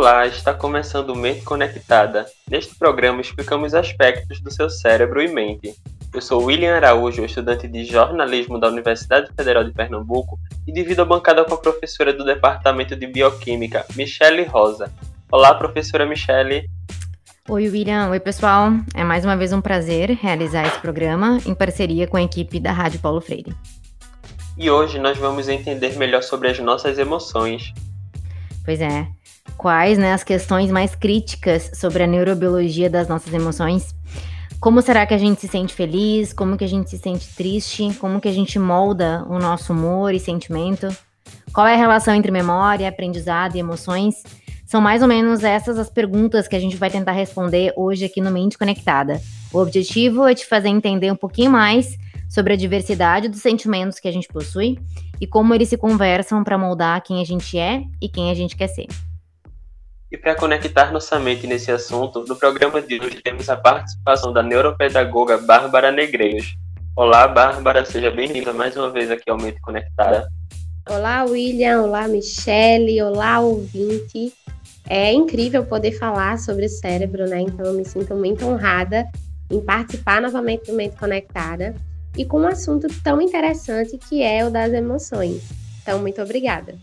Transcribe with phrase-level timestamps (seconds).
[0.00, 2.24] Olá, está começando Mente Conectada.
[2.50, 5.74] Neste programa explicamos aspectos do seu cérebro e mente.
[6.14, 11.04] Eu sou William Araújo, estudante de jornalismo da Universidade Federal de Pernambuco e divido a
[11.04, 14.90] bancada com a professora do Departamento de Bioquímica, Michele Rosa.
[15.30, 16.66] Olá, professora Michele.
[17.46, 18.08] Oi, William.
[18.08, 18.70] Oi, pessoal.
[18.94, 22.72] É mais uma vez um prazer realizar esse programa em parceria com a equipe da
[22.72, 23.54] Rádio Paulo Freire.
[24.56, 27.74] E hoje nós vamos entender melhor sobre as nossas emoções.
[28.64, 29.19] Pois é.
[29.56, 33.94] Quais né, as questões mais críticas sobre a neurobiologia das nossas emoções?
[34.60, 36.32] Como será que a gente se sente feliz?
[36.32, 37.94] Como que a gente se sente triste?
[37.98, 40.88] Como que a gente molda o nosso humor e sentimento?
[41.52, 44.22] Qual é a relação entre memória, aprendizado e emoções?
[44.66, 48.20] São mais ou menos essas as perguntas que a gente vai tentar responder hoje aqui
[48.20, 49.20] no Mente Conectada.
[49.52, 54.06] O objetivo é te fazer entender um pouquinho mais sobre a diversidade dos sentimentos que
[54.06, 54.78] a gente possui
[55.20, 58.56] e como eles se conversam para moldar quem a gente é e quem a gente
[58.56, 58.86] quer ser.
[60.12, 64.42] E para conectar nossa mente nesse assunto, no programa de hoje temos a participação da
[64.42, 66.56] neuropedagoga Bárbara Negreiros.
[66.96, 70.26] Olá, Bárbara, seja bem-vinda mais uma vez aqui ao Mente Conectada.
[70.88, 71.82] Olá, William.
[71.82, 73.00] Olá, Michele.
[73.00, 74.34] Olá, ouvinte.
[74.88, 77.42] É incrível poder falar sobre o cérebro, né?
[77.42, 79.06] Então, eu me sinto muito honrada
[79.48, 81.72] em participar novamente do Mente Conectada
[82.18, 85.48] e com um assunto tão interessante que é o das emoções.
[85.80, 86.74] Então, muito obrigada.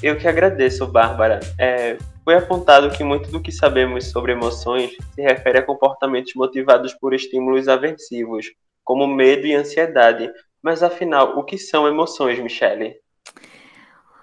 [0.00, 1.40] Eu que agradeço, Bárbara.
[1.58, 6.94] É, foi apontado que muito do que sabemos sobre emoções se refere a comportamentos motivados
[6.94, 8.46] por estímulos aversivos,
[8.84, 10.30] como medo e ansiedade.
[10.62, 12.94] Mas afinal, o que são emoções, Michele?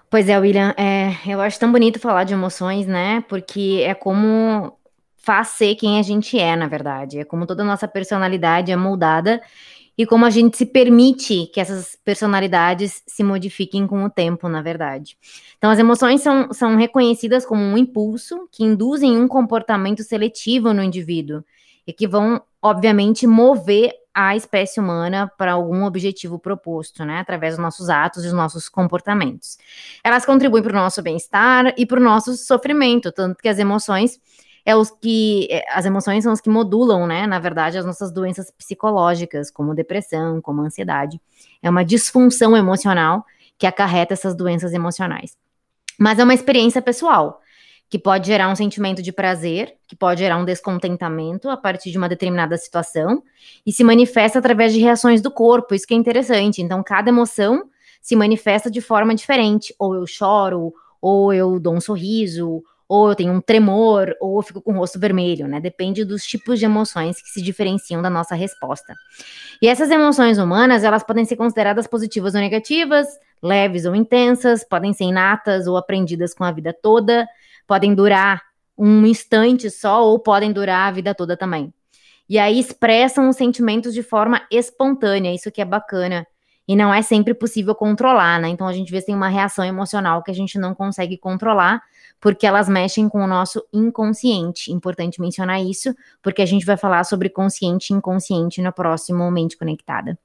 [0.08, 3.22] Pois é, William, é, eu acho tão bonito falar de emoções, né?
[3.28, 4.76] Porque é como
[5.18, 7.20] faz ser quem a gente é, na verdade.
[7.20, 9.40] É como toda a nossa personalidade é moldada
[10.00, 14.62] e como a gente se permite que essas personalidades se modifiquem com o tempo, na
[14.62, 15.14] verdade.
[15.58, 20.82] Então, as emoções são, são reconhecidas como um impulso que induzem um comportamento seletivo no
[20.82, 21.44] indivíduo
[21.86, 27.62] e que vão, obviamente, mover a espécie humana para algum objetivo proposto, né, através dos
[27.62, 29.58] nossos atos e dos nossos comportamentos.
[30.02, 34.18] Elas contribuem para o nosso bem-estar e para o nosso sofrimento, tanto que as emoções
[34.64, 38.12] é os que é, as emoções são os que modulam, né, na verdade, as nossas
[38.12, 41.20] doenças psicológicas, como depressão, como ansiedade.
[41.62, 43.24] É uma disfunção emocional
[43.58, 45.36] que acarreta essas doenças emocionais.
[45.98, 47.40] Mas é uma experiência pessoal,
[47.90, 51.98] que pode gerar um sentimento de prazer, que pode gerar um descontentamento a partir de
[51.98, 53.22] uma determinada situação
[53.66, 55.74] e se manifesta através de reações do corpo.
[55.74, 56.62] Isso que é interessante.
[56.62, 57.64] Então, cada emoção
[58.00, 59.74] se manifesta de forma diferente.
[59.76, 60.72] Ou eu choro,
[61.02, 64.78] ou eu dou um sorriso, ou eu tenho um tremor, ou eu fico com o
[64.78, 65.60] rosto vermelho, né?
[65.60, 68.96] Depende dos tipos de emoções que se diferenciam da nossa resposta.
[69.62, 73.06] E essas emoções humanas, elas podem ser consideradas positivas ou negativas,
[73.40, 77.28] leves ou intensas, podem ser inatas ou aprendidas com a vida toda,
[77.64, 78.42] podem durar
[78.76, 81.72] um instante só ou podem durar a vida toda também.
[82.28, 86.26] E aí expressam os sentimentos de forma espontânea, isso que é bacana
[86.70, 88.48] e não é sempre possível controlar, né?
[88.48, 91.82] Então a gente vê se tem uma reação emocional que a gente não consegue controlar,
[92.20, 94.70] porque elas mexem com o nosso inconsciente.
[94.70, 99.56] Importante mencionar isso, porque a gente vai falar sobre consciente e inconsciente no próximo Mente
[99.56, 100.18] Conectada.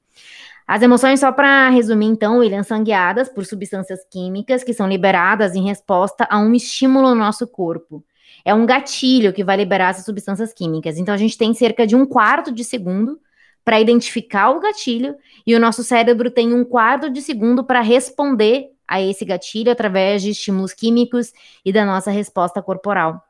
[0.66, 5.54] As emoções, só para resumir, então, William, são guiadas por substâncias químicas que são liberadas
[5.54, 8.04] em resposta a um estímulo no nosso corpo.
[8.44, 10.98] É um gatilho que vai liberar essas substâncias químicas.
[10.98, 13.20] Então, a gente tem cerca de um quarto de segundo
[13.64, 18.70] para identificar o gatilho e o nosso cérebro tem um quarto de segundo para responder
[18.86, 21.32] a esse gatilho através de estímulos químicos
[21.64, 23.22] e da nossa resposta corporal.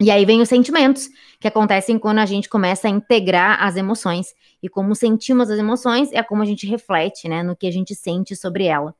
[0.00, 1.08] E aí vem os sentimentos,
[1.40, 4.28] que acontecem quando a gente começa a integrar as emoções.
[4.62, 7.96] E como sentimos as emoções é como a gente reflete, né, no que a gente
[7.96, 8.94] sente sobre ela.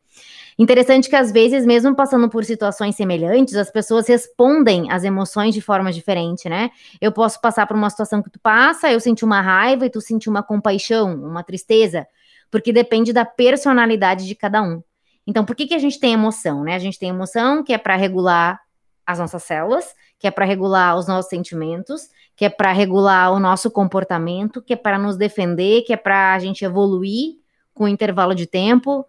[0.59, 5.61] Interessante que às vezes, mesmo passando por situações semelhantes, as pessoas respondem às emoções de
[5.61, 6.71] forma diferente, né?
[7.01, 10.01] Eu posso passar por uma situação que tu passa, eu senti uma raiva e tu
[10.01, 12.09] sentiu uma compaixão, uma tristeza,
[12.51, 14.83] porque depende da personalidade de cada um.
[15.29, 16.75] Então, por que, que a gente tem emoção, né?
[16.75, 18.59] A gente tem emoção que é para regular
[19.07, 23.39] as nossas células, que é para regular os nossos sentimentos, que é para regular o
[23.39, 27.37] nosso comportamento, que é para nos defender, que é para a gente evoluir
[27.75, 29.05] com intervalo de tempo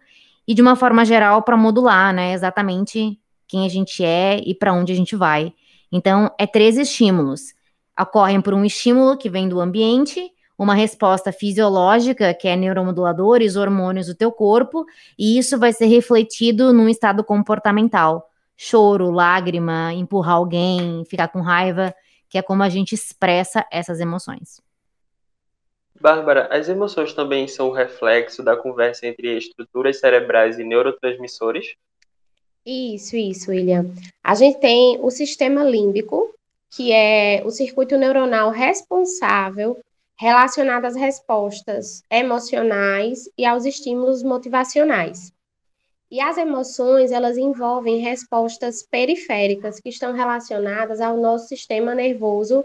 [0.46, 3.18] e de uma forma geral para modular, né, exatamente
[3.48, 5.54] quem a gente é e para onde a gente vai.
[5.90, 7.54] Então, é três estímulos.
[7.98, 10.30] Ocorrem por um estímulo que vem do ambiente,
[10.62, 14.84] uma resposta fisiológica, que é neuromoduladores, hormônios do teu corpo,
[15.18, 18.28] e isso vai ser refletido num estado comportamental.
[18.54, 21.94] Choro, lágrima, empurrar alguém, ficar com raiva,
[22.28, 24.60] que é como a gente expressa essas emoções.
[25.98, 31.74] Bárbara, as emoções também são o reflexo da conversa entre estruturas cerebrais e neurotransmissores?
[32.66, 33.86] Isso, isso, William.
[34.22, 36.34] A gente tem o sistema límbico,
[36.70, 39.78] que é o circuito neuronal responsável
[40.20, 45.32] relacionado às respostas emocionais e aos estímulos motivacionais.
[46.10, 52.62] E as emoções, elas envolvem respostas periféricas que estão relacionadas ao nosso sistema nervoso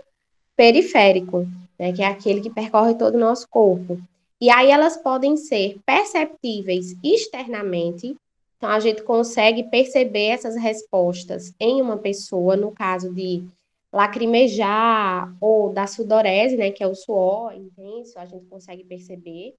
[0.54, 1.48] periférico,
[1.80, 4.02] né, que é aquele que percorre todo o nosso corpo.
[4.42, 8.18] E aí elas podem ser perceptíveis externamente,
[8.58, 13.46] então a gente consegue perceber essas respostas em uma pessoa, no caso de
[13.92, 19.56] lacrimejar ou da sudorese, né, que é o suor intenso, a gente consegue perceber.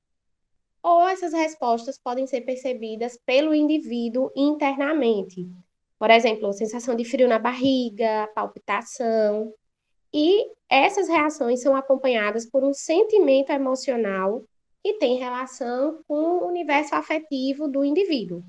[0.82, 5.49] Ou essas respostas podem ser percebidas pelo indivíduo internamente.
[5.99, 9.52] Por exemplo, sensação de frio na barriga, palpitação.
[10.12, 14.44] E essas reações são acompanhadas por um sentimento emocional
[14.82, 18.44] que tem relação com o universo afetivo do indivíduo.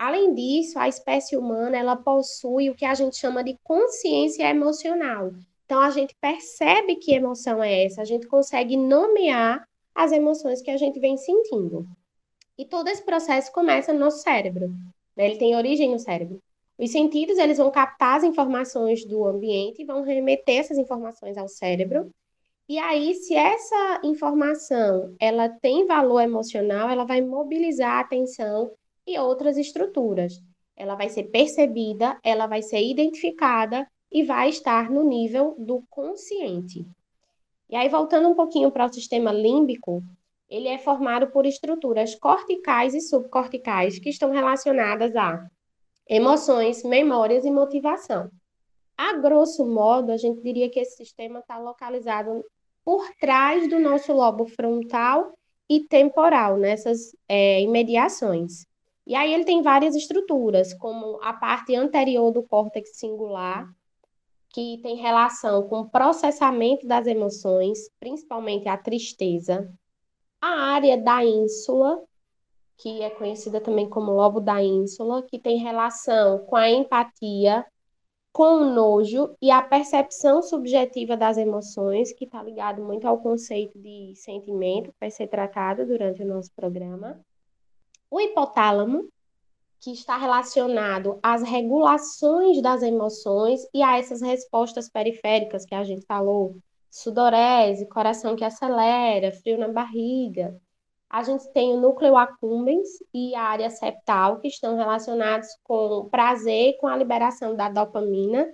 [0.00, 5.30] Além disso, a espécie humana ela possui o que a gente chama de consciência emocional.
[5.66, 9.62] Então a gente percebe que emoção é essa, a gente consegue nomear
[9.94, 11.86] as emoções que a gente vem sentindo.
[12.56, 14.70] E todo esse processo começa no nosso cérebro.
[15.14, 15.26] Né?
[15.26, 16.40] Ele tem origem no cérebro.
[16.78, 21.46] Os sentidos eles vão captar as informações do ambiente e vão remeter essas informações ao
[21.46, 22.10] cérebro.
[22.66, 28.72] E aí, se essa informação ela tem valor emocional, ela vai mobilizar a atenção
[29.12, 30.40] e outras estruturas.
[30.76, 36.86] Ela vai ser percebida, ela vai ser identificada e vai estar no nível do consciente.
[37.68, 40.02] E aí, voltando um pouquinho para o sistema límbico,
[40.48, 45.46] ele é formado por estruturas corticais e subcorticais que estão relacionadas a
[46.08, 48.28] emoções, memórias e motivação.
[48.96, 52.44] A grosso modo, a gente diria que esse sistema está localizado
[52.84, 55.32] por trás do nosso lobo frontal
[55.68, 58.66] e temporal, nessas é, imediações.
[59.06, 63.68] E aí ele tem várias estruturas, como a parte anterior do córtex singular,
[64.52, 69.72] que tem relação com o processamento das emoções, principalmente a tristeza.
[70.40, 72.02] A área da ínsula,
[72.76, 77.64] que é conhecida também como lobo da ínsula, que tem relação com a empatia,
[78.32, 83.78] com o nojo e a percepção subjetiva das emoções, que está ligado muito ao conceito
[83.78, 87.20] de sentimento, que vai ser tratado durante o nosso programa.
[88.10, 89.08] O hipotálamo,
[89.78, 96.04] que está relacionado às regulações das emoções e a essas respostas periféricas que a gente
[96.06, 96.56] falou,
[96.90, 100.60] sudorese, coração que acelera, frio na barriga.
[101.08, 106.76] A gente tem o núcleo accumbens e a área septal, que estão relacionados com prazer
[106.78, 108.46] com a liberação da dopamina,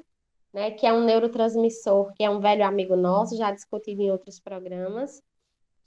[0.53, 4.39] né, que é um neurotransmissor, que é um velho amigo nosso, já discutido em outros
[4.39, 5.23] programas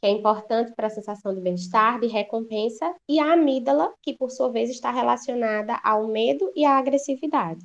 [0.01, 4.31] que é importante para a sensação de bem-estar, de recompensa, e a amígdala, que por
[4.31, 7.59] sua vez está relacionada ao medo e à agressividade.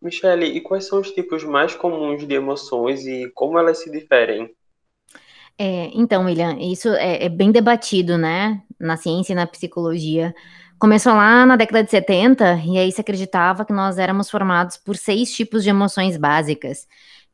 [0.00, 4.54] Michele, e quais são os tipos mais comuns de emoções e como elas se diferem?
[5.58, 10.34] É, então, William, isso é, é, bem debatido, né, na ciência e na psicologia.
[10.78, 14.96] Começou lá na década de 70, e aí se acreditava que nós éramos formados por
[14.96, 16.86] seis tipos de emoções básicas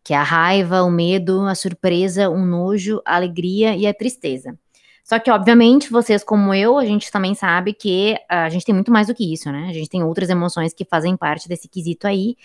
[0.06, 4.56] que é a raiva, o medo, a surpresa, o nojo, a alegria e a tristeza.
[5.02, 8.92] Só que, obviamente, vocês como eu, a gente também sabe que a gente tem muito
[8.92, 9.66] mais do que isso, né?
[9.68, 12.36] A gente tem outras emoções que fazem parte desse quesito aí.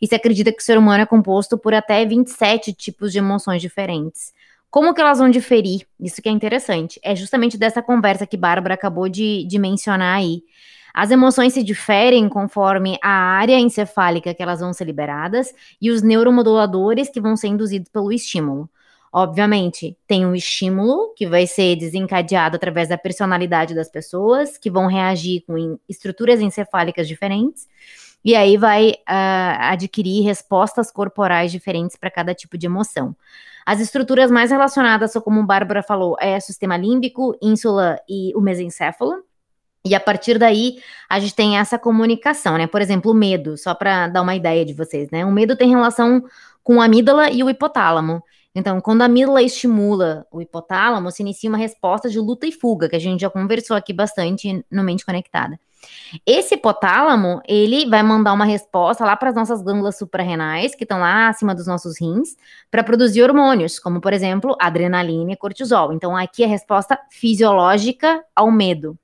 [0.00, 3.60] E se acredita que o ser humano é composto por até 27 tipos de emoções
[3.60, 4.32] diferentes.
[4.70, 5.88] Como que elas vão diferir?
[5.98, 7.00] Isso que é interessante.
[7.02, 10.42] É justamente dessa conversa que Bárbara acabou de, de mencionar aí.
[10.92, 16.02] As emoções se diferem conforme a área encefálica que elas vão ser liberadas e os
[16.02, 18.68] neuromoduladores que vão ser induzidos pelo estímulo.
[19.12, 24.86] Obviamente, tem um estímulo que vai ser desencadeado através da personalidade das pessoas, que vão
[24.86, 27.66] reagir com estruturas encefálicas diferentes,
[28.24, 33.16] e aí vai uh, adquirir respostas corporais diferentes para cada tipo de emoção.
[33.64, 38.40] As estruturas mais relacionadas, como a Bárbara falou, é o sistema límbico, ínsula e o
[38.40, 39.22] mesencéfalo.
[39.84, 42.66] E a partir daí, a gente tem essa comunicação, né?
[42.66, 45.24] Por exemplo, o medo, só para dar uma ideia de vocês, né?
[45.24, 46.22] O medo tem relação
[46.62, 48.22] com a amígdala e o hipotálamo.
[48.54, 52.88] Então, quando a amígdala estimula o hipotálamo, se inicia uma resposta de luta e fuga,
[52.88, 55.58] que a gente já conversou aqui bastante no Mente Conectada.
[56.26, 60.98] Esse hipotálamo, ele vai mandar uma resposta lá para as nossas glândulas suprarrenais, que estão
[60.98, 62.36] lá acima dos nossos rins,
[62.70, 65.92] para produzir hormônios, como, por exemplo, adrenalina e cortisol.
[65.92, 68.98] Então, aqui é a resposta fisiológica ao medo.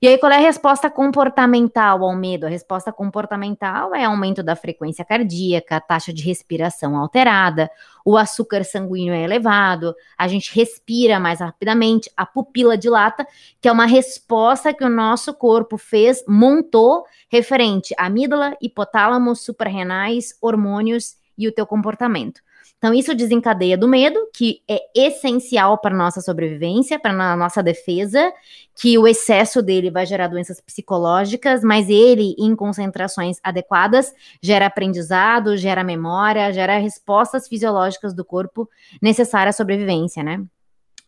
[0.00, 2.44] E aí, qual é a resposta comportamental ao medo?
[2.44, 7.70] A resposta comportamental é aumento da frequência cardíaca, taxa de respiração alterada,
[8.04, 13.26] o açúcar sanguíneo é elevado, a gente respira mais rapidamente, a pupila dilata,
[13.60, 20.36] que é uma resposta que o nosso corpo fez, montou, referente à amígdala, hipotálamo, suprarrenais,
[20.42, 22.45] hormônios e o teu comportamento.
[22.78, 28.32] Então, isso desencadeia do medo, que é essencial para nossa sobrevivência, para a nossa defesa,
[28.74, 35.56] que o excesso dele vai gerar doenças psicológicas, mas ele, em concentrações adequadas, gera aprendizado,
[35.56, 38.68] gera memória, gera respostas fisiológicas do corpo
[39.00, 40.44] necessárias à sobrevivência, né?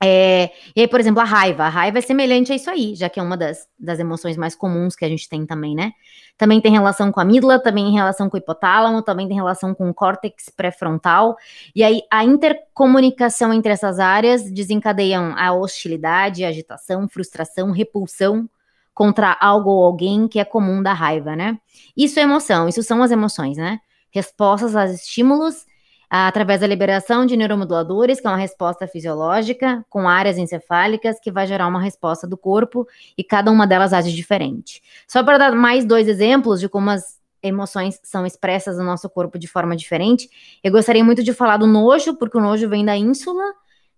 [0.00, 1.64] É, e aí, por exemplo, a raiva.
[1.64, 4.54] A raiva é semelhante a isso aí, já que é uma das, das emoções mais
[4.54, 5.92] comuns que a gente tem também, né?
[6.38, 9.75] Também tem relação com a amígdala, também tem relação com o hipotálamo, também tem relação
[9.75, 11.37] com o córtex pré-frontal.
[11.75, 18.49] E aí, a intercomunicação entre essas áreas desencadeiam a hostilidade, a agitação, frustração, repulsão
[18.95, 21.59] contra algo ou alguém que é comum da raiva, né?
[21.97, 23.80] Isso é emoção, isso são as emoções, né?
[24.11, 25.66] Respostas aos estímulos
[26.11, 31.47] através da liberação de neuromoduladores, que é uma resposta fisiológica, com áreas encefálicas, que vai
[31.47, 32.87] gerar uma resposta do corpo,
[33.17, 34.83] e cada uma delas age diferente.
[35.07, 39.38] Só para dar mais dois exemplos de como as emoções são expressas no nosso corpo
[39.38, 40.29] de forma diferente,
[40.62, 43.45] eu gostaria muito de falar do nojo, porque o nojo vem da ínsula,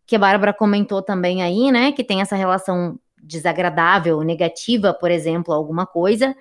[0.07, 5.55] que a Bárbara comentou também aí, né, que tem essa relação desagradável, negativa, por exemplo,
[5.55, 6.35] alguma coisa,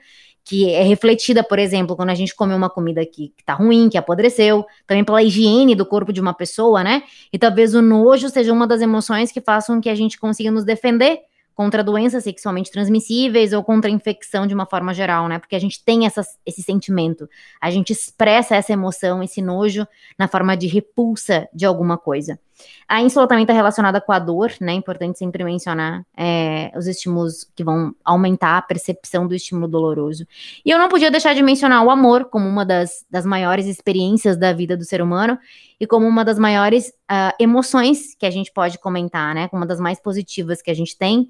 [0.50, 3.88] que é refletida, por exemplo, quando a gente come uma comida que, que tá ruim,
[3.88, 7.04] que apodreceu, também pela higiene do corpo de uma pessoa, né?
[7.32, 10.66] E talvez o nojo seja uma das emoções que façam que a gente consiga nos
[10.66, 11.20] defender
[11.54, 15.38] contra doenças sexualmente transmissíveis ou contra infecção de uma forma geral, né?
[15.38, 17.30] Porque a gente tem essa, esse sentimento,
[17.62, 19.86] a gente expressa essa emoção, esse nojo
[20.18, 22.40] na forma de repulsa de alguma coisa.
[22.88, 24.74] A ínsula também está relacionada com a dor, né?
[24.74, 30.26] Importante sempre mencionar é, os estímulos que vão aumentar a percepção do estímulo doloroso.
[30.66, 34.38] E eu não podia deixar de mencionar o amor como uma das, das maiores experiências
[34.38, 35.38] da vida do ser humano
[35.80, 39.48] e como uma das maiores uh, emoções que a gente pode comentar, né?
[39.48, 41.30] Como uma das mais positivas que a gente tem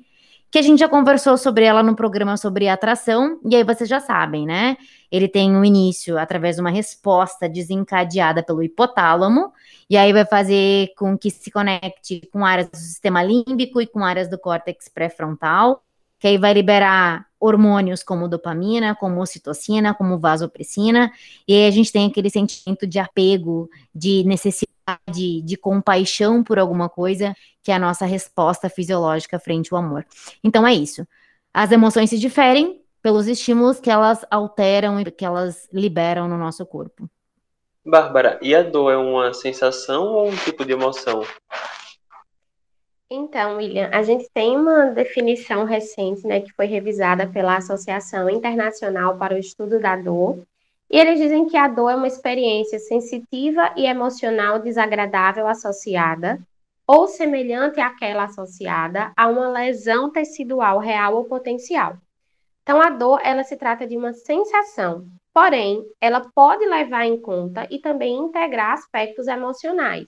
[0.51, 3.99] que a gente já conversou sobre ela no programa sobre atração, e aí vocês já
[3.99, 4.77] sabem, né?
[5.11, 9.51] Ele tem um início através de uma resposta desencadeada pelo hipotálamo,
[9.89, 14.03] e aí vai fazer com que se conecte com áreas do sistema límbico e com
[14.03, 15.83] áreas do córtex pré-frontal,
[16.19, 21.11] que aí vai liberar hormônios como dopamina, como ocitocina, como vasopressina,
[21.47, 24.69] e aí a gente tem aquele sentimento de apego, de necessidade
[25.43, 30.05] de, compaixão por alguma coisa, que é a nossa resposta fisiológica frente ao amor.
[30.43, 31.07] Então é isso.
[31.53, 36.65] As emoções se diferem pelos estímulos que elas alteram e que elas liberam no nosso
[36.65, 37.09] corpo.
[37.85, 41.23] Bárbara, e a dor é uma sensação ou um tipo de emoção?
[43.09, 49.17] Então, William, a gente tem uma definição recente, né, que foi revisada pela Associação Internacional
[49.17, 50.43] para o Estudo da Dor,
[50.91, 56.39] e eles dizem que a dor é uma experiência sensitiva e emocional desagradável associada
[56.85, 61.95] ou semelhante àquela associada a uma lesão tecidual real ou potencial.
[62.69, 67.67] Então, a dor, ela se trata de uma sensação, porém, ela pode levar em conta
[67.67, 70.05] e também integrar aspectos emocionais,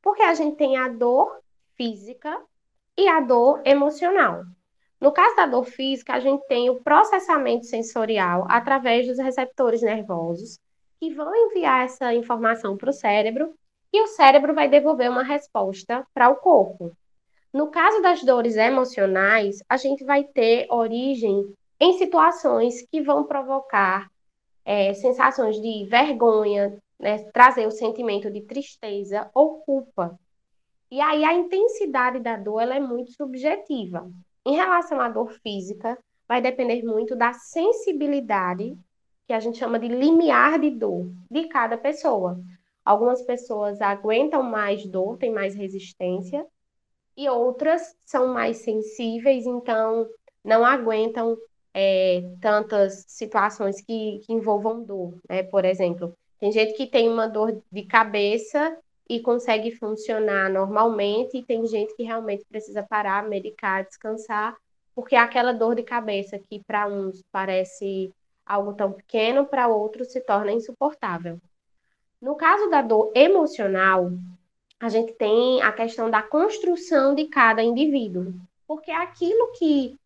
[0.00, 1.30] porque a gente tem a dor
[1.76, 2.34] física
[2.96, 4.42] e a dor emocional.
[4.98, 10.58] No caso da dor física, a gente tem o processamento sensorial através dos receptores nervosos,
[10.98, 13.52] que vão enviar essa informação para o cérebro
[13.92, 16.90] e o cérebro vai devolver uma resposta para o corpo.
[17.52, 24.10] No caso das dores emocionais, a gente vai ter origem em situações que vão provocar
[24.64, 30.18] é, sensações de vergonha, né, trazer o sentimento de tristeza ou culpa.
[30.90, 34.10] E aí a intensidade da dor ela é muito subjetiva.
[34.44, 38.76] Em relação à dor física, vai depender muito da sensibilidade,
[39.26, 42.40] que a gente chama de limiar de dor, de cada pessoa.
[42.84, 46.46] Algumas pessoas aguentam mais dor, têm mais resistência,
[47.16, 50.06] e outras são mais sensíveis, então
[50.44, 51.36] não aguentam
[51.80, 55.14] é, tantas situações que, que envolvam dor.
[55.28, 55.44] Né?
[55.44, 58.76] Por exemplo, tem gente que tem uma dor de cabeça
[59.08, 64.56] e consegue funcionar normalmente, e tem gente que realmente precisa parar, medicar, descansar,
[64.92, 68.12] porque é aquela dor de cabeça que para uns parece
[68.44, 71.40] algo tão pequeno, para outros se torna insuportável.
[72.20, 74.10] No caso da dor emocional,
[74.80, 78.34] a gente tem a questão da construção de cada indivíduo,
[78.66, 79.96] porque aquilo que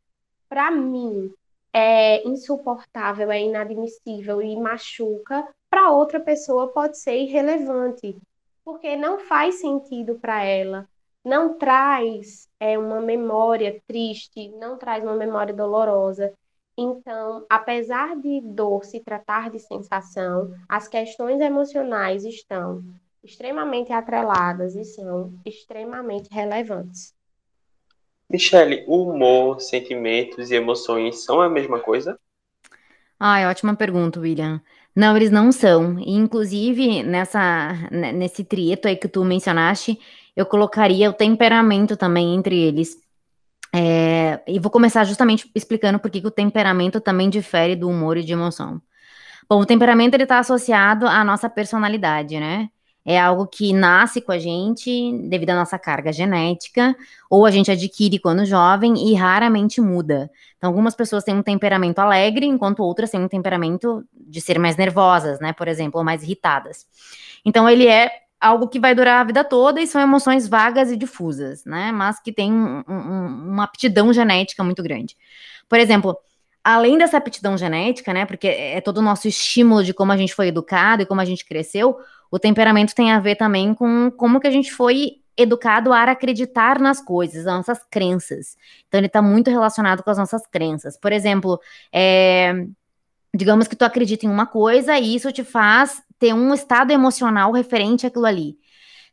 [0.51, 1.33] para mim
[1.73, 8.17] é insuportável, é inadmissível e machuca, para outra pessoa pode ser irrelevante
[8.65, 10.89] porque não faz sentido para ela,
[11.25, 16.33] não traz é, uma memória triste, não traz uma memória dolorosa.
[16.77, 22.83] Então, apesar de dor se tratar de sensação, as questões emocionais estão
[23.23, 27.15] extremamente atreladas e são extremamente relevantes.
[28.33, 32.19] Michele, o humor, sentimentos e emoções são a mesma coisa?
[33.21, 34.61] Ai, ótima pergunta, William.
[34.97, 35.99] Não, eles não são.
[36.01, 39.99] Inclusive, nessa, nesse trieto aí que tu mencionaste,
[40.35, 42.97] eu colocaria o temperamento também entre eles.
[43.75, 48.25] É, e vou começar justamente explicando por que o temperamento também difere do humor e
[48.25, 48.81] de emoção.
[49.49, 52.71] Bom, o temperamento ele está associado à nossa personalidade, né?
[53.05, 56.95] É algo que nasce com a gente devido à nossa carga genética,
[57.29, 60.31] ou a gente adquire quando jovem e raramente muda.
[60.57, 64.77] Então, algumas pessoas têm um temperamento alegre, enquanto outras têm um temperamento de ser mais
[64.77, 65.53] nervosas, né?
[65.53, 66.87] Por exemplo, ou mais irritadas.
[67.45, 70.97] Então, ele é algo que vai durar a vida toda e são emoções vagas e
[70.97, 71.91] difusas, né?
[71.93, 75.17] Mas que tem um, um, uma aptidão genética muito grande.
[75.69, 76.17] Por exemplo,
[76.65, 78.25] além dessa aptidão genética, né?
[78.25, 81.25] Porque é todo o nosso estímulo de como a gente foi educado e como a
[81.25, 81.99] gente cresceu,
[82.31, 86.79] o temperamento tem a ver também com como que a gente foi educado a acreditar
[86.79, 88.57] nas coisas, as nossas crenças.
[88.87, 90.97] Então, ele está muito relacionado com as nossas crenças.
[90.97, 91.59] Por exemplo,
[91.93, 92.67] é,
[93.35, 97.51] digamos que tu acredita em uma coisa e isso te faz ter um estado emocional
[97.53, 98.57] referente àquilo ali.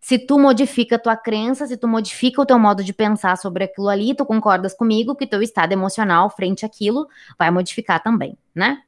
[0.02, 3.66] Se tu modifica a tua crença, se tu modifica o teu modo de pensar sobre
[3.66, 8.82] aquilo ali, tu concordas comigo que teu estado emocional frente àquilo vai modificar também, né?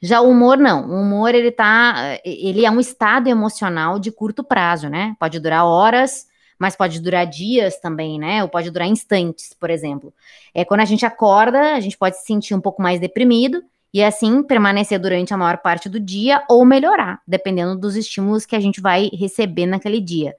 [0.00, 0.88] Já o humor não.
[0.88, 5.16] O humor ele tá, ele é um estado emocional de curto prazo, né?
[5.18, 6.26] Pode durar horas,
[6.58, 8.42] mas pode durar dias também, né?
[8.42, 10.12] Ou pode durar instantes, por exemplo.
[10.54, 14.02] É quando a gente acorda, a gente pode se sentir um pouco mais deprimido e
[14.02, 18.60] assim permanecer durante a maior parte do dia ou melhorar, dependendo dos estímulos que a
[18.60, 20.34] gente vai receber naquele dia.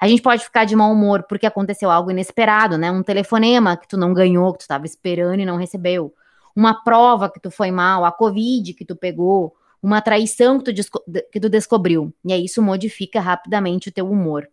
[0.00, 2.90] A gente pode ficar de mau humor porque aconteceu algo inesperado, né?
[2.90, 6.12] Um telefonema que tu não ganhou, que tu estava esperando e não recebeu.
[6.56, 10.82] Uma prova que tu foi mal, a Covid que tu pegou, uma traição que tu,
[11.30, 12.12] que tu descobriu.
[12.24, 14.48] E aí isso modifica rapidamente o teu humor.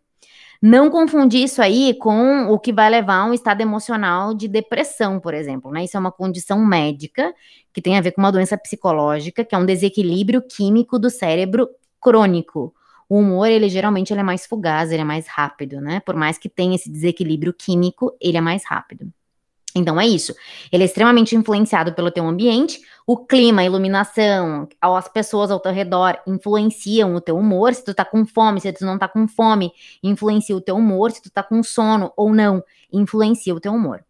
[0.61, 5.19] Não confundir isso aí com o que vai levar a um estado emocional de depressão,
[5.19, 5.83] por exemplo, né?
[5.85, 7.33] Isso é uma condição médica
[7.73, 11.67] que tem a ver com uma doença psicológica, que é um desequilíbrio químico do cérebro
[11.99, 12.75] crônico.
[13.09, 15.99] O humor, ele geralmente ele é mais fugaz, ele é mais rápido, né?
[16.01, 19.11] Por mais que tenha esse desequilíbrio químico, ele é mais rápido.
[19.75, 20.33] Então é isso.
[20.71, 25.71] Ele é extremamente influenciado pelo teu ambiente, o clima, a iluminação, as pessoas ao teu
[25.71, 27.73] redor influenciam o teu humor.
[27.73, 29.71] Se tu tá com fome, se tu não tá com fome,
[30.03, 31.11] influencia o teu humor.
[31.11, 34.03] Se tu tá com sono ou não, influencia o teu humor.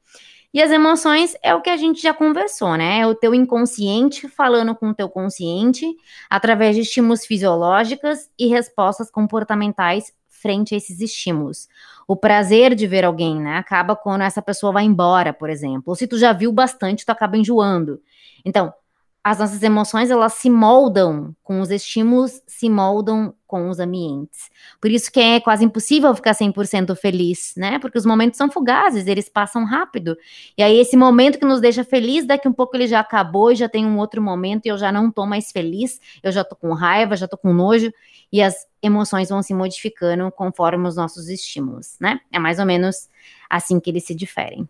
[0.53, 2.99] E as emoções é o que a gente já conversou, né?
[2.99, 5.85] É o teu inconsciente falando com o teu consciente
[6.29, 11.69] através de estímulos fisiológicos e respostas comportamentais frente a esses estímulos.
[12.11, 15.83] O prazer de ver alguém, né, acaba quando essa pessoa vai embora, por exemplo.
[15.87, 18.01] Ou se tu já viu bastante, tu acaba enjoando.
[18.43, 18.73] Então,
[19.23, 24.49] as nossas emoções elas se moldam com os estímulos, se moldam com os ambientes.
[24.79, 27.77] Por isso que é quase impossível ficar 100% feliz, né?
[27.77, 30.17] Porque os momentos são fugazes, eles passam rápido.
[30.57, 33.55] E aí esse momento que nos deixa feliz, daqui um pouco ele já acabou e
[33.55, 36.55] já tem um outro momento e eu já não tô mais feliz, eu já tô
[36.55, 37.93] com raiva, já tô com nojo
[38.31, 42.19] e as emoções vão se modificando conforme os nossos estímulos, né?
[42.31, 43.07] É mais ou menos
[43.47, 44.67] assim que eles se diferem.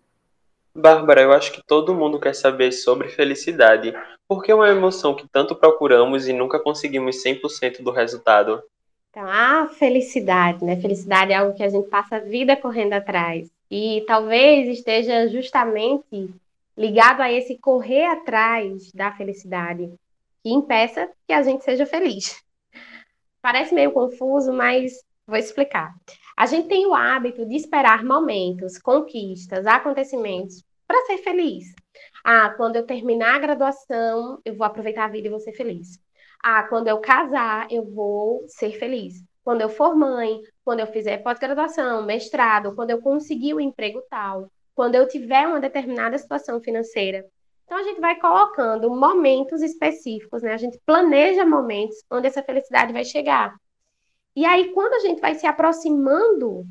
[0.73, 3.93] Bárbara, eu acho que todo mundo quer saber sobre felicidade.
[4.27, 8.63] Por que é uma emoção que tanto procuramos e nunca conseguimos 100% do resultado?
[9.09, 10.79] Então, a felicidade, né?
[10.79, 13.49] Felicidade é algo que a gente passa a vida correndo atrás.
[13.69, 16.29] E talvez esteja justamente
[16.77, 19.93] ligado a esse correr atrás da felicidade
[20.41, 22.41] que impeça que a gente seja feliz.
[23.41, 24.93] Parece meio confuso, mas
[25.27, 25.93] vou explicar.
[26.41, 31.65] A gente tem o hábito de esperar momentos, conquistas, acontecimentos para ser feliz.
[32.23, 35.99] Ah, quando eu terminar a graduação, eu vou aproveitar a vida e vou ser feliz.
[36.43, 39.23] Ah, quando eu casar, eu vou ser feliz.
[39.43, 44.01] Quando eu for mãe, quando eu fizer pós-graduação, mestrado, quando eu conseguir o um emprego
[44.09, 47.23] tal, quando eu tiver uma determinada situação financeira.
[47.65, 50.55] Então a gente vai colocando momentos específicos, né?
[50.55, 53.53] A gente planeja momentos onde essa felicidade vai chegar.
[54.35, 56.65] E aí, quando a gente vai se aproximando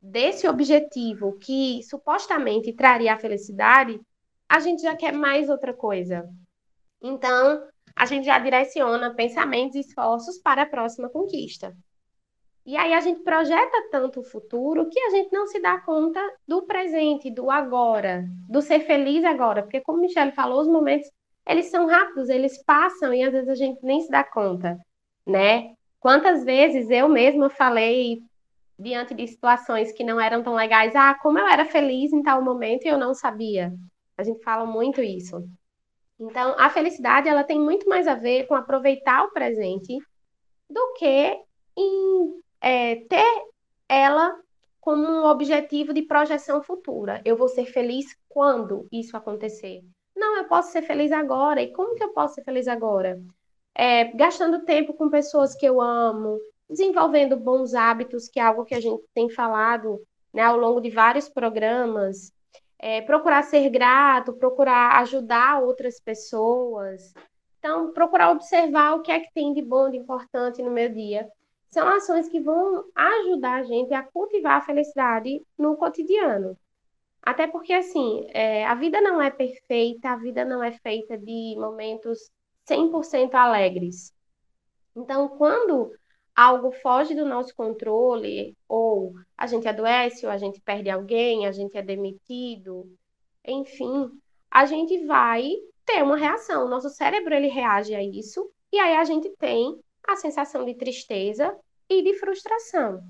[0.00, 4.00] desse objetivo que supostamente traria a felicidade,
[4.48, 6.28] a gente já quer mais outra coisa.
[7.02, 11.74] Então, a gente já direciona pensamentos e esforços para a próxima conquista.
[12.64, 16.20] E aí a gente projeta tanto o futuro que a gente não se dá conta
[16.46, 21.08] do presente, do agora, do ser feliz agora, porque como Michelle falou, os momentos
[21.46, 24.76] eles são rápidos, eles passam e às vezes a gente nem se dá conta,
[25.24, 25.74] né?
[26.06, 28.22] Quantas vezes eu mesma falei
[28.78, 32.40] diante de situações que não eram tão legais, ah, como eu era feliz em tal
[32.40, 33.74] momento e eu não sabia.
[34.16, 35.44] A gente fala muito isso.
[36.16, 39.98] Então, a felicidade ela tem muito mais a ver com aproveitar o presente
[40.70, 41.40] do que
[41.76, 43.44] em é, ter
[43.88, 44.32] ela
[44.80, 47.20] como um objetivo de projeção futura.
[47.24, 49.82] Eu vou ser feliz quando isso acontecer.
[50.14, 51.60] Não, eu posso ser feliz agora.
[51.60, 53.20] E como que eu posso ser feliz agora?
[53.78, 58.74] É, gastando tempo com pessoas que eu amo, desenvolvendo bons hábitos, que é algo que
[58.74, 60.00] a gente tem falado
[60.32, 62.32] né, ao longo de vários programas.
[62.78, 67.12] É, procurar ser grato, procurar ajudar outras pessoas.
[67.58, 71.28] Então, procurar observar o que é que tem de bom, de importante no meu dia.
[71.70, 76.56] São ações que vão ajudar a gente a cultivar a felicidade no cotidiano.
[77.22, 81.56] Até porque, assim, é, a vida não é perfeita, a vida não é feita de
[81.58, 82.30] momentos
[82.68, 84.14] 100% alegres.
[84.94, 85.92] Então, quando
[86.34, 91.52] algo foge do nosso controle, ou a gente adoece, ou a gente perde alguém, a
[91.52, 92.90] gente é demitido,
[93.44, 94.10] enfim,
[94.50, 95.50] a gente vai
[95.84, 96.66] ter uma reação.
[96.66, 100.74] O nosso cérebro ele reage a isso, e aí a gente tem a sensação de
[100.74, 101.56] tristeza
[101.88, 103.02] e de frustração.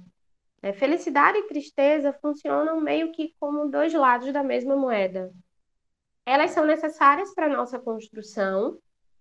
[0.63, 5.33] É, felicidade e tristeza funcionam meio que como dois lados da mesma moeda.
[6.25, 8.79] Elas são necessárias para a nossa construção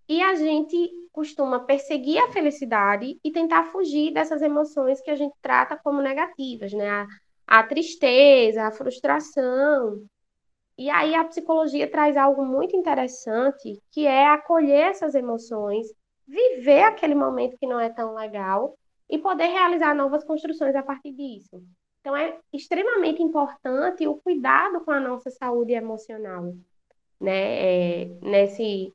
[0.08, 5.34] e a gente costuma perseguir a felicidade e tentar fugir dessas emoções que a gente
[5.40, 6.88] trata como negativas, né?
[6.88, 7.06] A,
[7.46, 10.04] a tristeza, a frustração.
[10.78, 15.86] E aí a psicologia traz algo muito interessante, que é acolher essas emoções,
[16.26, 18.76] viver aquele momento que não é tão legal
[19.08, 21.62] e poder realizar novas construções a partir disso.
[22.00, 26.54] Então, é extremamente importante o cuidado com a nossa saúde emocional.
[27.20, 28.02] Né?
[28.02, 28.94] É, nesse,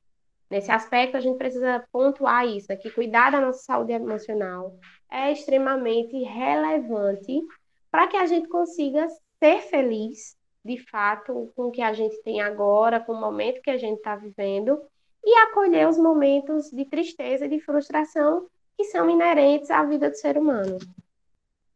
[0.52, 4.76] nesse aspecto, a gente precisa pontuar isso, que cuidar da nossa saúde emocional
[5.10, 7.42] é extremamente relevante
[7.90, 9.08] para que a gente consiga
[9.40, 13.72] ser feliz, de fato, com o que a gente tem agora, com o momento que
[13.72, 14.80] a gente está vivendo,
[15.24, 20.16] e acolher os momentos de tristeza e de frustração que são inerentes à vida do
[20.16, 20.78] ser humano.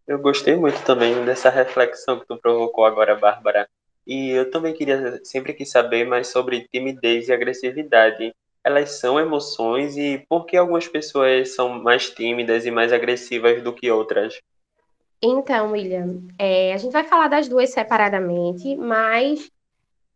[0.07, 3.67] Eu gostei muito também dessa reflexão que tu provocou agora, Bárbara.
[4.05, 8.33] E eu também queria sempre quis saber mais sobre timidez e agressividade.
[8.65, 13.71] Elas são emoções e por que algumas pessoas são mais tímidas e mais agressivas do
[13.71, 14.39] que outras?
[15.21, 19.51] Então, William, é, a gente vai falar das duas separadamente, mas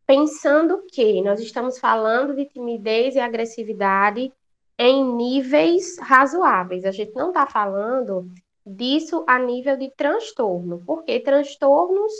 [0.05, 4.33] pensando que nós estamos falando de timidez e agressividade
[4.79, 6.85] em níveis razoáveis.
[6.85, 8.31] A gente não está falando
[8.65, 12.11] disso a nível de transtorno, porque transtornos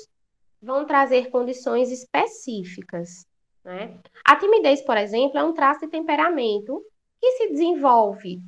[0.62, 3.26] vão trazer condições específicas.
[3.70, 4.00] Né?
[4.26, 6.84] A timidez, por exemplo, é um traço de temperamento
[7.22, 8.42] que se desenvolve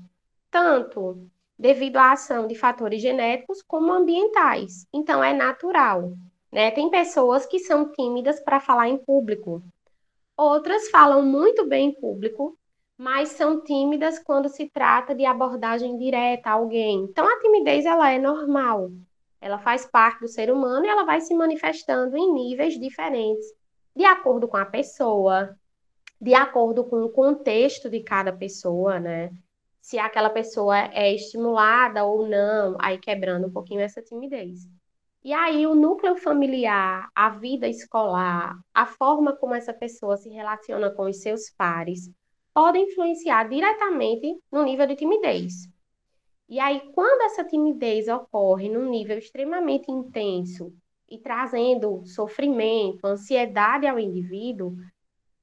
[0.49, 1.29] tanto
[1.59, 4.87] devido à ação de fatores genéticos como ambientais.
[4.91, 6.13] Então, é natural.
[6.51, 6.71] Né?
[6.71, 9.61] Tem pessoas que são tímidas para falar em público.
[10.35, 12.57] Outras falam muito bem em público,
[12.97, 17.03] mas são tímidas quando se trata de abordagem direta a alguém.
[17.03, 18.89] Então a timidez ela é normal.
[19.39, 23.45] Ela faz parte do ser humano e ela vai se manifestando em níveis diferentes,
[23.95, 25.57] de acordo com a pessoa,
[26.19, 29.31] de acordo com o contexto de cada pessoa, né?
[29.81, 34.69] Se aquela pessoa é estimulada ou não, aí quebrando um pouquinho essa timidez.
[35.23, 40.89] E aí o núcleo familiar, a vida escolar, a forma como essa pessoa se relaciona
[40.91, 42.09] com os seus pares,
[42.53, 45.69] podem influenciar diretamente no nível de timidez.
[46.49, 50.73] E aí, quando essa timidez ocorre num nível extremamente intenso
[51.11, 54.77] e trazendo sofrimento, ansiedade ao indivíduo,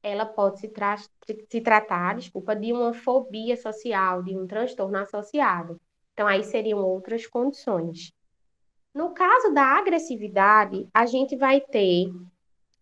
[0.03, 5.79] ela pode se, tra se tratar, desculpa, de uma fobia social, de um transtorno associado.
[6.15, 8.11] Então, aí seriam outras condições.
[8.95, 12.11] No caso da agressividade, a gente vai ter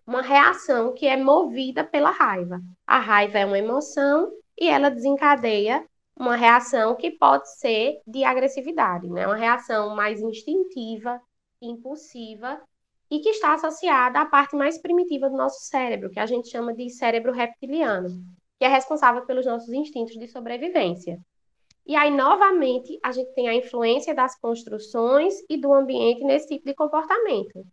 [0.07, 2.61] uma reação que é movida pela raiva.
[2.87, 5.85] A raiva é uma emoção e ela desencadeia
[6.17, 9.27] uma reação que pode ser de agressividade, né?
[9.27, 11.21] Uma reação mais instintiva,
[11.61, 12.63] impulsiva
[13.11, 16.75] e que está associada à parte mais primitiva do nosso cérebro, que a gente chama
[16.75, 18.09] de cérebro reptiliano,
[18.59, 21.19] que é responsável pelos nossos instintos de sobrevivência.
[21.87, 26.67] E aí, novamente, a gente tem a influência das construções e do ambiente nesse tipo
[26.67, 27.65] de comportamento.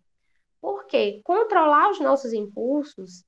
[0.61, 3.25] Porque controlar os nossos impulsos,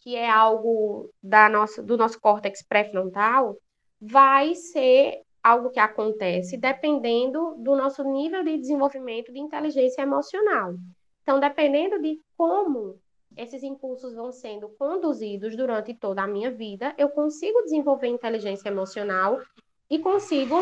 [0.00, 3.56] que é algo da nossa, do nosso córtex pré-frontal,
[4.00, 10.74] vai ser algo que acontece dependendo do nosso nível de desenvolvimento de inteligência emocional.
[11.22, 13.00] Então, dependendo de como
[13.36, 19.40] esses impulsos vão sendo conduzidos durante toda a minha vida, eu consigo desenvolver inteligência emocional
[19.88, 20.56] e consigo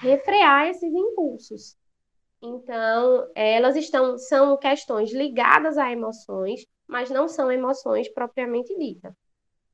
[0.00, 1.76] refrear esses impulsos.
[2.42, 9.14] Então, elas estão são questões ligadas a emoções, mas não são emoções propriamente ditas.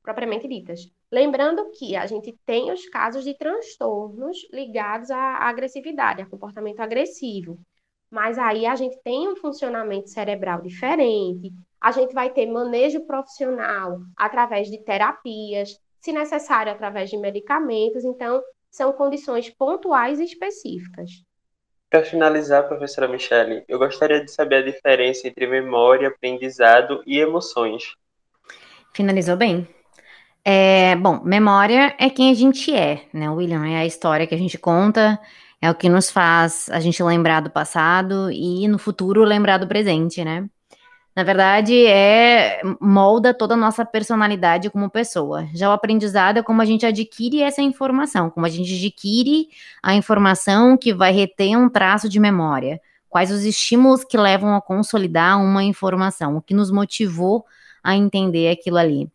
[0.01, 0.81] Propriamente ditas.
[1.11, 7.59] Lembrando que a gente tem os casos de transtornos ligados à agressividade, a comportamento agressivo.
[8.11, 13.99] Mas aí a gente tem um funcionamento cerebral diferente, a gente vai ter manejo profissional
[14.17, 18.03] através de terapias, se necessário, através de medicamentos.
[18.03, 18.41] Então,
[18.71, 21.23] são condições pontuais e específicas.
[21.89, 27.95] Para finalizar, professora Michele, eu gostaria de saber a diferença entre memória, aprendizado e emoções.
[28.93, 29.67] Finalizou bem.
[30.45, 33.65] É, bom, memória é quem a gente é, né, William?
[33.65, 35.19] É a história que a gente conta,
[35.61, 39.67] é o que nos faz a gente lembrar do passado e no futuro lembrar do
[39.67, 40.49] presente, né?
[41.15, 45.47] Na verdade, é molda toda a nossa personalidade como pessoa.
[45.53, 49.49] Já o aprendizado é como a gente adquire essa informação, como a gente adquire
[49.83, 52.79] a informação que vai reter um traço de memória.
[53.09, 57.43] Quais os estímulos que levam a consolidar uma informação, o que nos motivou
[57.83, 59.11] a entender aquilo ali.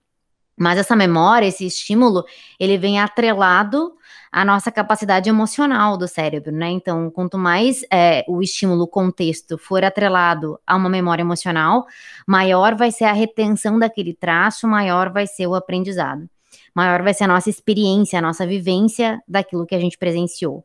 [0.57, 2.25] Mas essa memória, esse estímulo,
[2.59, 3.93] ele vem atrelado
[4.31, 6.71] à nossa capacidade emocional do cérebro, né?
[6.71, 11.87] Então, quanto mais é, o estímulo, o contexto for atrelado a uma memória emocional,
[12.27, 16.29] maior vai ser a retenção daquele traço, maior vai ser o aprendizado.
[16.75, 20.64] Maior vai ser a nossa experiência, a nossa vivência daquilo que a gente presenciou.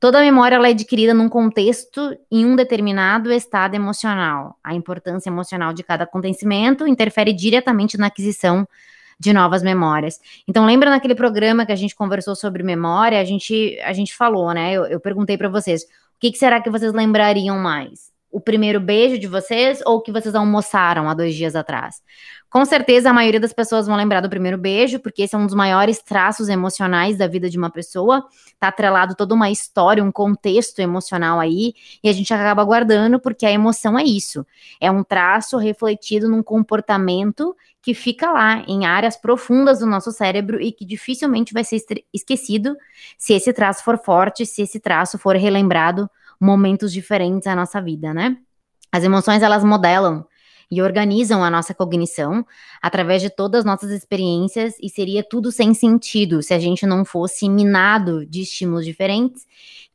[0.00, 4.56] Toda memória ela é adquirida num contexto, em um determinado estado emocional.
[4.62, 8.66] A importância emocional de cada acontecimento interfere diretamente na aquisição
[9.18, 10.20] de novas memórias.
[10.46, 13.20] Então, lembra naquele programa que a gente conversou sobre memória?
[13.20, 14.72] A gente, a gente falou, né?
[14.72, 15.86] Eu, eu perguntei para vocês: o
[16.20, 18.12] que, que será que vocês lembrariam mais?
[18.30, 22.02] O primeiro beijo de vocês ou que vocês almoçaram há dois dias atrás?
[22.50, 25.44] Com certeza, a maioria das pessoas vão lembrar do primeiro beijo, porque esse é um
[25.44, 28.24] dos maiores traços emocionais da vida de uma pessoa.
[28.58, 33.44] Tá atrelado toda uma história, um contexto emocional aí, e a gente acaba guardando, porque
[33.44, 34.46] a emoção é isso.
[34.80, 40.60] É um traço refletido num comportamento que fica lá em áreas profundas do nosso cérebro
[40.60, 42.76] e que dificilmente vai ser esquecido
[43.16, 46.10] se esse traço for forte, se esse traço for relembrado
[46.40, 48.36] momentos diferentes da nossa vida, né?
[48.90, 50.26] As emoções elas modelam
[50.70, 52.44] e organizam a nossa cognição
[52.82, 57.04] através de todas as nossas experiências e seria tudo sem sentido se a gente não
[57.04, 59.46] fosse minado de estímulos diferentes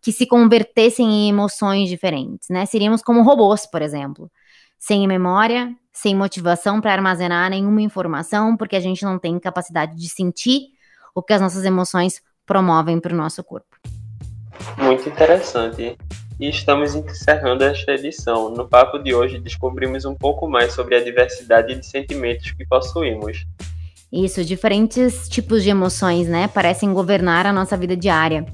[0.01, 2.65] que se convertessem em emoções diferentes, né?
[2.65, 4.31] Seríamos como robôs, por exemplo,
[4.79, 10.09] sem memória, sem motivação para armazenar nenhuma informação, porque a gente não tem capacidade de
[10.09, 10.69] sentir
[11.13, 13.77] o que as nossas emoções promovem para o nosso corpo.
[14.77, 15.95] Muito interessante
[16.39, 18.49] e estamos encerrando esta edição.
[18.49, 23.45] No papo de hoje, descobrimos um pouco mais sobre a diversidade de sentimentos que possuímos.
[24.11, 28.45] Isso, diferentes tipos de emoções, né, parecem governar a nossa vida diária.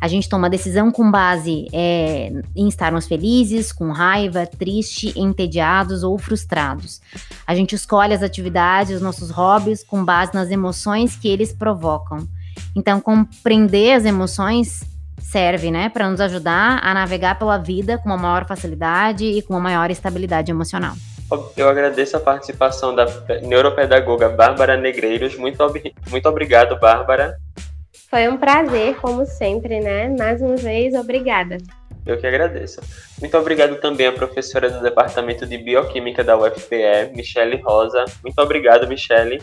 [0.00, 6.18] A gente toma decisão com base é, em estarmos felizes, com raiva, triste, entediados ou
[6.18, 7.02] frustrados.
[7.46, 12.26] A gente escolhe as atividades, os nossos hobbies com base nas emoções que eles provocam.
[12.74, 14.82] Então, compreender as emoções
[15.20, 19.52] serve, né, para nos ajudar a navegar pela vida com uma maior facilidade e com
[19.54, 20.94] uma maior estabilidade emocional.
[21.56, 23.06] Eu agradeço a participação da
[23.42, 25.36] neuropedagoga Bárbara Negreiros.
[25.36, 27.36] Muito, ob muito obrigado, Bárbara.
[28.10, 30.08] Foi um prazer, como sempre, né?
[30.18, 31.58] Mais uma vez, obrigada.
[32.04, 32.80] Eu que agradeço.
[33.20, 38.04] Muito obrigado também à professora do Departamento de Bioquímica da UFPE, Michele Rosa.
[38.24, 39.40] Muito obrigado, Michele.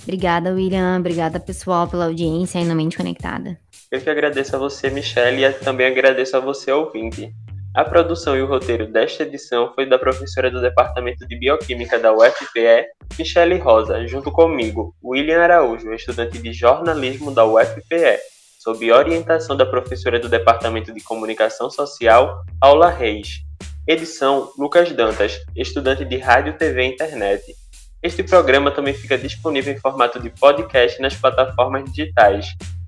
[0.00, 0.96] Obrigada, William.
[0.96, 3.58] Obrigada, pessoal, pela audiência e na Mente Conectada.
[3.90, 7.34] Eu que agradeço a você, Michelle, e também agradeço a você, ouvinte.
[7.74, 12.12] A produção e o roteiro desta edição foi da professora do Departamento de Bioquímica da
[12.12, 12.86] UFPE,
[13.18, 18.20] Michele Rosa, junto comigo, William Araújo, estudante de jornalismo da UFPE,
[18.60, 23.40] sob orientação da professora do Departamento de Comunicação Social, Paula Reis.
[23.88, 27.42] Edição Lucas Dantas, estudante de Rádio, TV e Internet.
[28.00, 32.46] Este programa também fica disponível em formato de podcast nas plataformas digitais.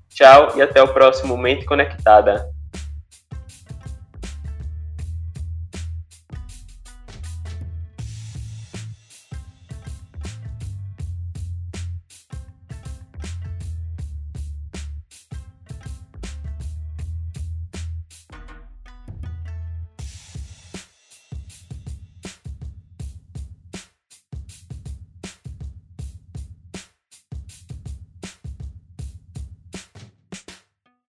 [0.09, 2.55] Tchau e até o próximo Mente Conectada.